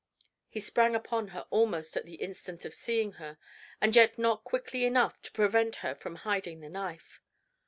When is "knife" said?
6.69-7.21